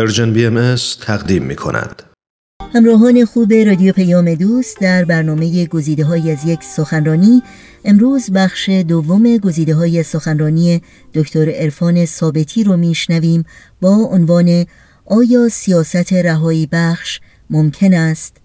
[0.00, 2.02] Persian BMS تقدیم می کند.
[2.74, 7.42] همراهان خوب رادیو پیام دوست در برنامه گزیده هایی از یک سخنرانی
[7.84, 10.82] امروز بخش دوم گزیده های سخنرانی
[11.14, 13.44] دکتر عرفان ثابتی رو میشنویم
[13.80, 14.66] با عنوان
[15.06, 17.20] آیا سیاست رهایی بخش
[17.50, 18.39] ممکن است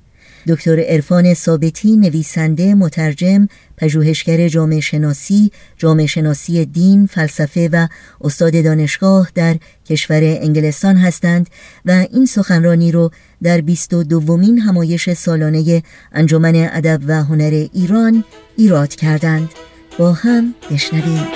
[0.47, 7.87] دکتر عرفان ثابتی نویسنده مترجم پژوهشگر جامعه شناسی جامعه شناسی دین فلسفه و
[8.21, 9.55] استاد دانشگاه در
[9.85, 11.49] کشور انگلستان هستند
[11.85, 13.11] و این سخنرانی رو
[13.43, 18.23] در بیست و دومین همایش سالانه انجمن ادب و هنر ایران
[18.57, 19.49] ایراد کردند.
[19.97, 21.27] با هم بشنویم.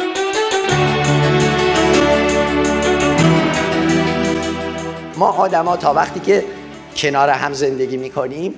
[5.17, 6.43] ما آدما تا وقتی که
[6.95, 8.53] کنار هم زندگی می‌کنیم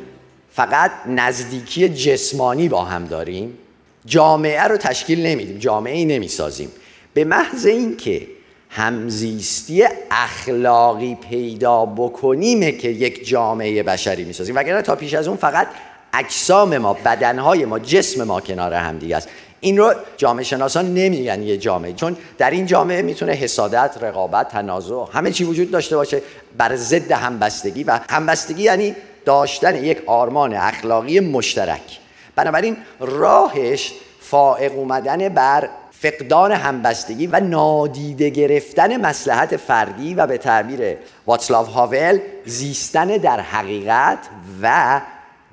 [0.53, 3.57] فقط نزدیکی جسمانی با هم داریم.
[4.05, 6.71] جامعه رو تشکیل نمیدیم جامعه ای نمی‌سازیم.
[7.13, 8.27] به محض اینکه
[8.69, 14.55] همزیستی اخلاقی پیدا بکنیم که یک جامعه بشری می‌سازیم.
[14.55, 15.67] وگرنه تا پیش از اون فقط
[16.13, 19.29] اجسام ما بدنهای ما جسم ما کنار هم دیگه است.
[19.59, 25.05] این رو جامعه شناسان نمیگن یه جامعه چون در این جامعه می‌تونه حسادت رقابت تنازع
[25.13, 26.21] همه چی وجود داشته باشه
[26.57, 27.83] بر ضد همبستگی.
[27.83, 31.99] و همبستگی یعنی داشتن یک آرمان اخلاقی مشترک.
[32.35, 40.97] بنابراین راهش فائق اومدن بر فقدان همبستگی و نادیده گرفتن مسلحت فردی و به تعبیر
[41.25, 44.19] واتسلاو هاول زیستن در حقیقت
[44.61, 45.01] و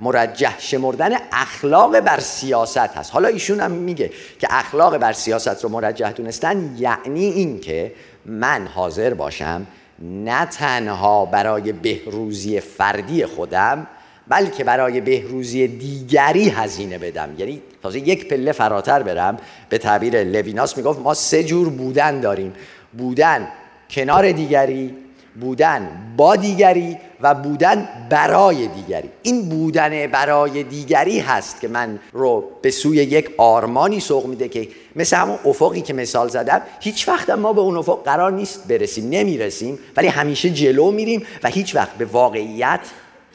[0.00, 3.12] مرجح شمردن اخلاق بر سیاست هست.
[3.12, 7.92] حالا ایشون هم میگه که اخلاق بر سیاست رو مرجح دونستن یعنی اینکه
[8.27, 9.66] من حاضر باشم
[10.02, 13.86] نه تنها برای بهروزی فردی خودم
[14.28, 17.28] بلکه برای بهروزی دیگری هزینه بدم.
[17.38, 19.36] یعنی تازه یک پله فراتر برم.
[19.69, 22.52] به تعبیر لویناس می‌گفت ما سه جور بودن داریم.
[22.98, 23.48] بودن
[23.91, 24.94] کنار دیگری
[25.41, 29.08] بودن با دیگری و بودن برای دیگری.
[29.22, 34.69] این بودن برای دیگری هست که من رو به سوی یک آرمانی سوق میده که
[34.97, 39.09] مثل همون افقی که مثال زدم هیچ وقت ما به اون افق قرار نیست برسیم
[39.09, 42.81] نمی‌رسیم ولی همیشه جلو میریم و هیچ وقت به واقعیت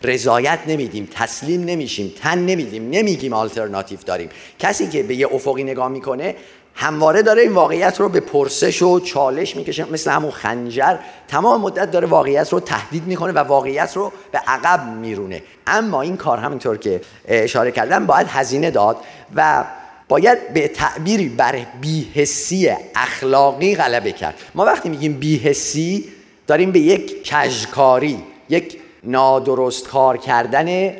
[0.03, 4.29] رضایت نمیدیم تسلیم نمیشیم تن نمیدیم نمیگیم آلترناتیو داریم.
[4.59, 6.35] کسی که به یه افقی نگاه می‌کنه
[6.75, 10.95] همواره داره این واقعیت رو به پرسش و چالش می‌کشه مثل همون خنجر
[11.27, 15.41] تمام مدت داره واقعیت رو تهدید می‌کنه و واقعیت رو به عقب میرونه.
[15.67, 18.97] اما این کار همینطور که اشاره کردم باید هزینه داد
[19.35, 19.63] و
[20.07, 24.35] باید به تعبیری بر بیهسی اخلاقی غلبه کرد.
[24.55, 26.09] ما وقتی میگیم بیهسی
[26.47, 30.93] داریم به یک کژکاری یک نادرست کار کردن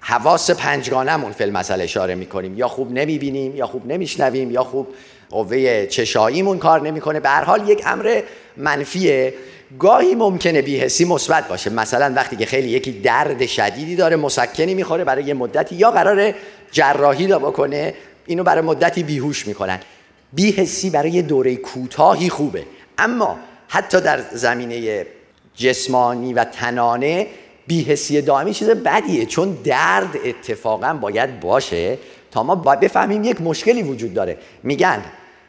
[0.00, 2.58] حواس پنجگانمون فیلم مسئله اشاره می‌کنیم.
[2.58, 4.86] یا خوب نمی‌بینیم یا خوب نمیشنویم یا خوب
[5.30, 7.20] قوه چشاییمون کار نمی‌کنه.
[7.20, 8.22] به هر حال یک امر
[8.56, 9.34] منفیه.
[9.78, 11.70] گاهی ممکنه بیهسی مثبت باشه.
[11.70, 16.34] مثلا وقتی که خیلی یکی درد شدیدی داره مسکنی می‌خوره برای یه مدتی یا قرار
[16.72, 17.94] جراحی دا بکنه
[18.26, 19.80] اینو برای مدتی بیهوش می‌کنن.
[20.32, 22.64] بیهسی برای دوره کوتاهی خوبه.
[22.98, 23.38] اما
[23.68, 25.06] حتی در زمینه
[25.56, 27.26] جسمانی و تنانه
[27.66, 31.98] بیهسی دائمی چیز بدیه چون درد اتفاقا باید باشه
[32.30, 34.36] تا ما باید بفهمیم یک مشکلی وجود داره.
[34.62, 35.02] میگن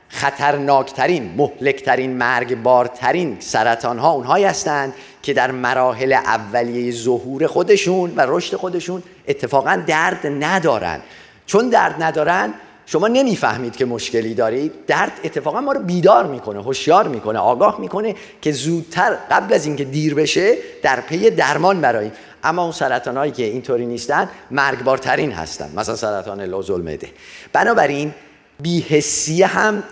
[0.09, 8.55] خطرناکترین مهلکترین مرگبارترین سرطان ها اونهایی هستند که در مراحل اولیه ظهور خودشون و رشد
[8.55, 10.99] خودشون اتفاقا درد ندارن.
[11.45, 12.53] چون درد ندارن
[12.91, 14.73] شما نمی‌فهمید که مشکلی دارید.
[14.87, 19.83] درد اتفاقا ما رو بیدار می‌کنه هوشیار می‌کنه آگاه می‌کنه که زودتر قبل از اینکه
[19.83, 22.11] دیر بشه در پی درمان براییم
[22.43, 25.71] اما اون سرطان هایی که اینطوری نیستن مرگبارترین هستن.
[25.75, 27.07] مثلا سرطان لوز المعده
[27.53, 28.13] بنابراین
[28.61, 29.83] بیهسی هم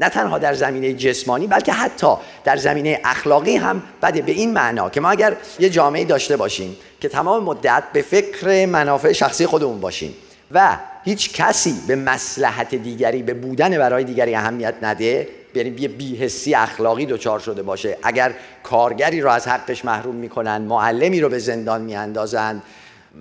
[0.00, 4.90] نه تنها در زمینه جسمانی بلکه حتی در زمینه اخلاقی هم بده به این معنا
[4.90, 9.80] که ما اگر یه جامعه داشته باشیم که تمام مدت به فکر منافع شخصی خودمون
[9.80, 10.14] باشیم
[10.52, 16.54] و هیچ کسی به مسلحت دیگری به بودن برای دیگری اهمیت نده یعنی یه بیهسی
[16.54, 17.98] اخلاقی دچار شده باشه.
[18.02, 22.62] اگر کارگری رو از حقش محروم می‌کنن معلمی رو به زندان میاندازند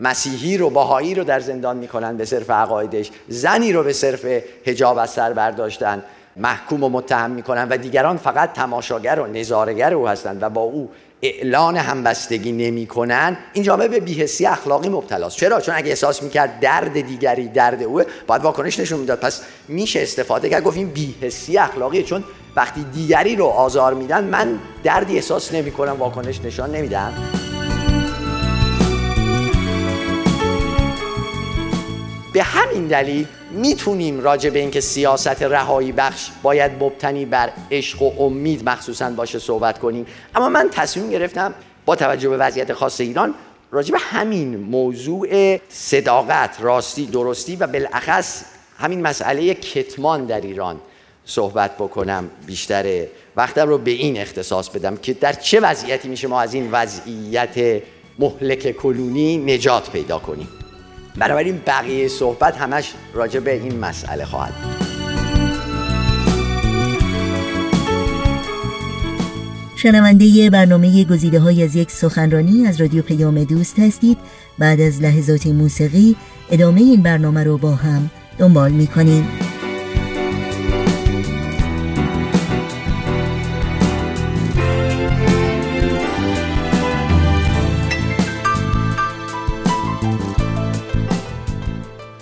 [0.02, 4.26] مسیحی رو باهایی رو در زندان می‌کنن به صرف عقایدش زنی رو به صرف
[4.66, 6.04] هجاب از سر برداشتن
[6.36, 10.92] محکوم و متهم می‌کنن و دیگران فقط تماشاگر و نظارگر او هستند و با او
[11.22, 15.38] اعلان همبستگی نمی‌کنن این جامعه به بیهسی اخلاقی مبتلاست.
[15.38, 19.20] چرا؟ چون اگه احساس می‌کرد درد دیگری درد اوه باید واکنش نشون می‌داد.
[19.20, 22.04] پس میشه استفاده کرد گفت این بیهسی اخلاقیه.
[22.04, 22.24] چون
[22.56, 27.39] وقتی دیگری رو آزار میدن من دردی احساس نمی‌کنم واکنش نشان نمیدم.
[32.40, 38.24] به همین دلیل می‌تونیم راجع به اینکه سیاست رهایی بخش باید مبتنی بر عشق و
[38.24, 40.06] امید مخصوصا باشه صحبت کنیم.
[40.36, 41.54] اما من تصمیم گرفتم
[41.86, 43.34] با توجه به وضعیت خاص ایران
[43.72, 48.44] راجع به همین موضوع صداقت راستی درستی و بالاخص
[48.78, 50.80] همین مسئله کتمان در ایران
[51.26, 56.42] صحبت بکنم بیشتر وقتم رو به این اختصاص بدم که در چه وضعیتی میشه ما
[56.42, 57.82] از این وضعیت
[58.20, 60.48] مهلک کلونی نجات پیدا کنیم.
[61.18, 64.54] بنابراین بقیه صحبت همش راجع به این مسئله خواهد
[69.76, 74.18] شنونده برنامه گزیده های از یک سخنرانی از رادیو پیام دوست هستید
[74.60, 76.16] بعد از لحظات موسیقی
[76.52, 79.39] ادامه این برنامه رو با هم دنبال می کنیم.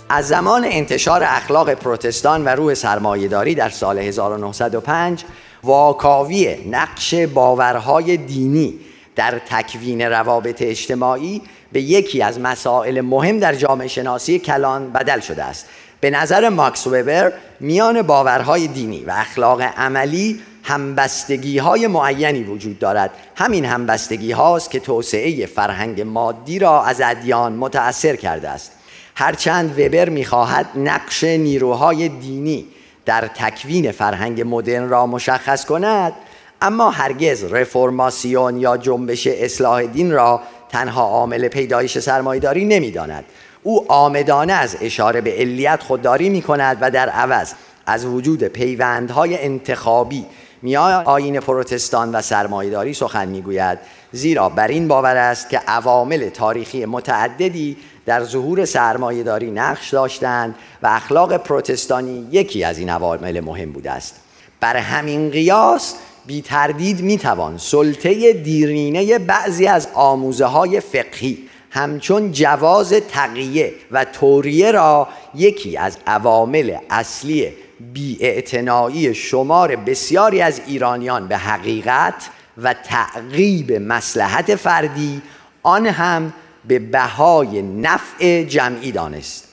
[0.09, 5.23] از زمان انتشار اخلاق پروتستان و روح سرمایهداری در سال 1905
[5.63, 8.79] واکاوی نقش باورهای دینی
[9.15, 15.43] در تکوین روابط اجتماعی به یکی از مسائل مهم در جامعه شناسی کلان بدل شده
[15.43, 15.65] است.
[15.99, 23.11] به نظر ماکس وبر میان باورهای دینی و اخلاق عملی همبستگی های معینی وجود دارد.
[23.35, 28.71] همین همبستگی هاست که توسعه فرهنگ مادی را از ادیان متأثر کرده است.
[29.19, 32.65] هرچند وبر می‌خواهد نقش نیروهای دینی
[33.05, 36.13] در تکوین فرهنگ مدرن را مشخص کند
[36.61, 43.25] اما هرگز رفرماسیون یا جنبش اصلاح دین را تنها عامل پیدایش سرمایداری نمی‌داند.
[43.63, 47.53] او آمدانه از اشاره به علیت خودداری می کند و در عوض
[47.85, 50.25] از وجود پیوندهای انتخابی
[50.61, 53.79] میان آین پروتستان و سرمایداری سخن می‌گوید.
[54.11, 60.87] زیرا بر این باور است که عوامل تاریخی متعددی در ظهور سرمایهداری نقش داشتند و
[60.87, 64.15] اخلاق پروتستانی یکی از این عوامل مهم بوده است.
[64.59, 65.95] بر همین قیاس
[66.25, 71.37] بی تردید می توان سلطه دیرینه بعضی از آموزه های فقهی
[71.71, 77.53] همچون جواز تقیه و توریه را یکی از عوامل اصلی
[77.97, 85.21] بی شمار بسیاری از ایرانیان به حقیقت و تعقیب مسلحت فردی
[85.63, 86.33] آن هم
[86.67, 89.47] به بهای نفع جمعی دانست.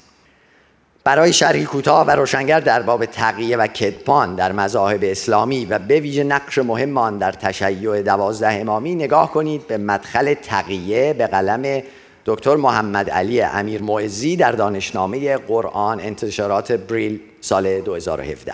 [1.04, 6.00] برای شرحی کوتاه و روشنگر در باب تقیه و کدپان در مذاهب اسلامی و به
[6.00, 11.82] ویژه نقش مهم آن در تشیع دوازده امامی نگاه کنید به مدخل تقیه به قلم
[12.26, 18.52] دکتر محمد علی امیر معزی در دانشنامه قرآن انتشارات بریل سال 2017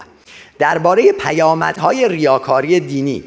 [0.59, 3.25] درباره پیامدهای ریاکاری دینی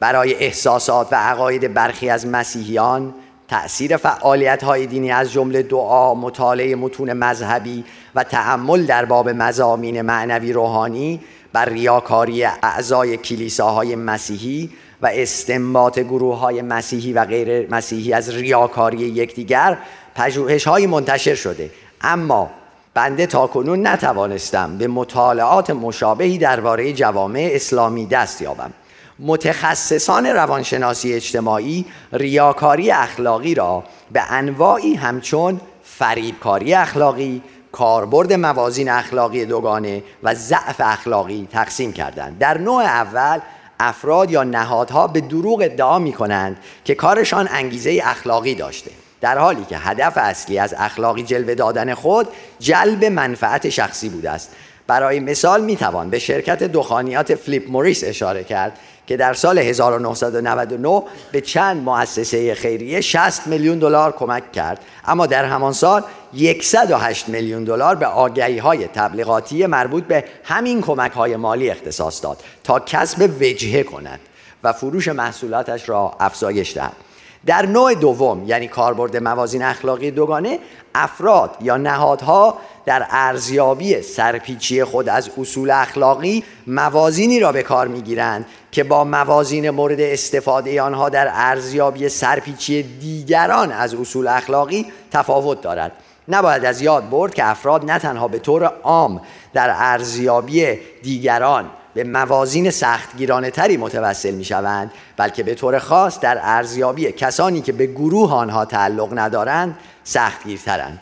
[0.00, 3.14] برای احساسات و عقاید برخی از مسیحیان
[3.48, 7.84] تأثیر فعالیت های دینی از جمله دعا، مطالعه متون مذهبی
[8.14, 11.20] و تعمل در باب مزامین معنوی روحانی
[11.52, 14.70] بر ریاکاری اعضای کلیساهای مسیحی
[15.02, 19.78] و استنباط گروه های مسیحی و غیر مسیحی از ریاکاری یکدیگر
[20.14, 21.70] پژوهش های منتشر شده.
[22.00, 22.50] اما
[22.94, 28.72] بنده تاکنون نتوانستم به مطالعات مشابهی درباره جوامع اسلامی دست یابم.
[29.18, 40.02] متخصصان روانشناسی اجتماعی ریاکاری اخلاقی را به انواعی همچون فریبکاری اخلاقی کاربرد موازین اخلاقی دوگانه
[40.22, 42.38] و ضعف اخلاقی تقسیم کردند.
[42.38, 43.40] در نوع اول
[43.80, 48.90] افراد یا نهادها به دروغ ادعا می کنند که کارشان انگیزه اخلاقی داشته.
[49.20, 54.56] در حالی که هدف اصلی از اخلاقی جلوه دادن خود جلب منفعت شخصی بوده است.
[54.86, 61.02] برای مثال می توان به شرکت دخانیات فلیپ موریس اشاره کرد که در سال 1999
[61.32, 64.80] به چند مؤسسه خیریه 60 میلیون دلار کمک کرد.
[65.04, 66.02] اما در همان سال
[66.62, 72.38] 108 میلیون دلار به آگهی های تبلیغاتی مربوط به همین کمک های مالی اختصاص داد
[72.64, 74.20] تا کسب وجهه کند
[74.64, 77.05] و فروش محصولاتش را افزایش دهد.
[77.46, 80.58] در نوع دوم یعنی کاربرد موازین اخلاقی دوگانه
[80.94, 88.46] افراد یا نهادها در ارزیابی سرپیچی خود از اصول اخلاقی موازینی را به کار می‌گیرند
[88.72, 95.92] که با موازین مورد استفاده آنها در ارزیابی سرپیچی دیگران از اصول اخلاقی تفاوت دارد.
[96.28, 99.20] نباید از یاد برد که افراد نه تنها به طور عام
[99.54, 106.38] در ارزیابی دیگران به موازین سختگیرانه تری متوسل می شوند بلکه به طور خاص در
[106.42, 111.00] ارزیابی کسانی که به گروه آنها تعلق ندارند سختگیرترند.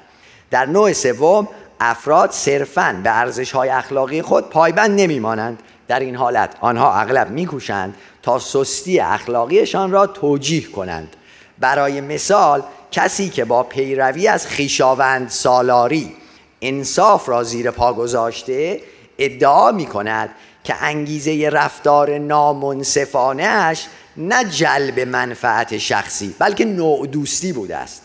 [0.50, 1.48] در نوع سوم
[1.80, 5.62] افراد صرفاً به ارزش های اخلاقی خود پایبند نمیمانند.
[5.88, 11.16] در این حالت آنها اغلب میکوشند تا سستی اخلاقیشان را توجیه کنند.
[11.58, 16.16] برای مثال کسی که با پیروی از خیشاوند سالاری
[16.62, 18.80] انصاف را زیر پا گذاشته
[19.18, 20.30] ادعا می کند
[20.64, 28.02] که انگیزه رفتار نامنصفانهش نه جلب منفعت شخصی بلکه نوع دوستی بوده است.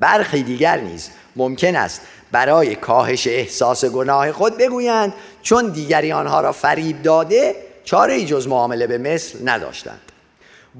[0.00, 2.00] برخی دیگر نیز ممکن است
[2.32, 8.86] برای کاهش احساس گناه خود بگویند چون دیگری آنها را فریب داده چاره جز معامله
[8.86, 10.00] به مثل نداشتند.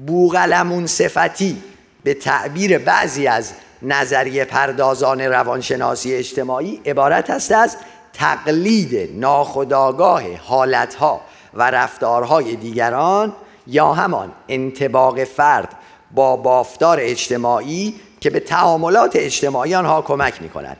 [0.07, 1.63] بوغلمون صفتی
[2.03, 7.77] به تعبیر بعضی از نظریه پردازان روانشناسی اجتماعی عبارت است از
[8.13, 11.21] تقلید ناخودآگاه حالتها
[11.53, 13.33] و رفتارهای دیگران
[13.67, 15.69] یا همان انتباق فرد
[16.11, 20.77] با بافتار اجتماعی که به تعاملات اجتماعی آنها کمک می کند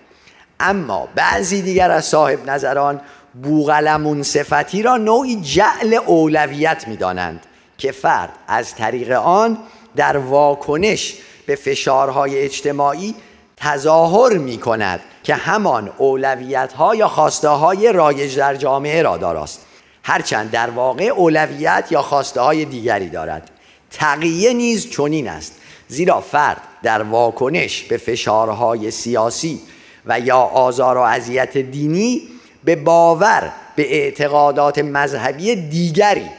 [0.59, 3.01] اما بعضی دیگر از صاحب نظران
[3.43, 7.45] بوغلمون صفتی را نوعی جعل اولویت می دانند
[7.77, 9.57] که فرد از طریق آن
[9.95, 13.15] در واکنش به فشارهای اجتماعی
[13.63, 19.65] تظاهر می کند که همان اولویت ها یا خواسته های رایج در جامعه را داراست.
[20.03, 23.49] هرچند در واقع اولویت یا خواسته های دیگری دارد.
[23.91, 25.53] تقیه نیز چنین است.
[25.87, 29.61] زیرا فرد در واکنش به فشارهای سیاسی
[30.05, 32.21] و یا آزار و اذیت دینی
[32.63, 36.29] به باور به اعتقادات مذهبی دیگری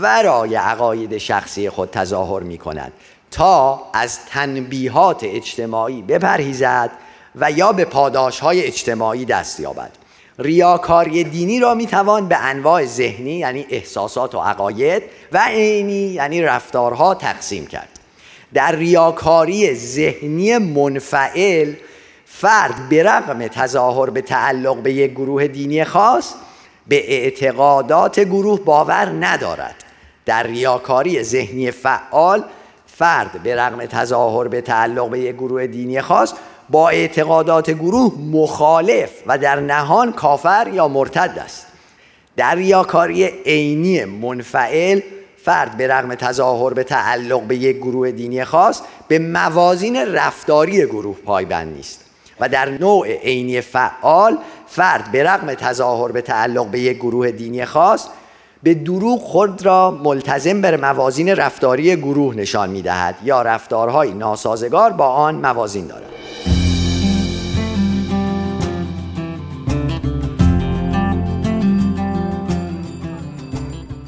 [0.00, 2.92] ورای عقاید شخصی خود تظاهر می کند
[3.30, 6.90] تا از تنبیهات اجتماعی بپرهیزد
[7.36, 9.90] و یا به پاداش های اجتماعی دست یابد.
[10.38, 15.02] ریاکاری دینی را می‌توان به انواع ذهنی یعنی احساسات و عقاید
[15.32, 17.88] و عینی یعنی رفتارها تقسیم کرد.
[18.54, 21.72] در ریاکاری ذهنی منفعل
[22.26, 26.34] فرد به رغم تظاهر به تعلق به یک گروه دینی خاص
[26.88, 29.74] به اعتقادات گروه باور ندارد.
[30.26, 32.44] در ریاکاری ذهنی فعال
[32.96, 36.32] فرد به رغم تظاهر به تعلق به یک گروه دینی خاص
[36.70, 41.66] با اعتقادات گروه مخالف و در نهان کافر یا مرتد است.
[42.36, 45.00] در ریاکاری عینی منفعل
[45.44, 51.16] فرد به رغم تظاهر به تعلق به یک گروه دینی خاص به موازین رفتاری گروه
[51.16, 52.00] پایبند نیست
[52.40, 57.64] و در نوع عینی فعال فرد به رغم تظاهر به تعلق به یک گروه دینی
[57.64, 58.08] خاص
[58.64, 64.92] به دروغ خود را ملتزم بر موازین رفتاری گروه نشان می دهد یا رفتارهای ناسازگار
[64.92, 66.02] با آن موازین دارد.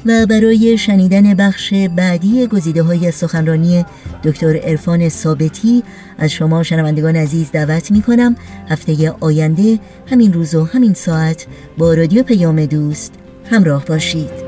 [0.05, 3.85] و برای شنیدن بخش بعدی گزیده های سخنرانی
[4.23, 5.83] دکتر ارفان ثابتی
[6.17, 8.35] از شما شنوندگان عزیز دعوت می کنم
[8.69, 11.47] هفته آینده همین روز و همین ساعت
[11.77, 13.13] با رادیو پیام دوست
[13.51, 14.46] همراه باشید.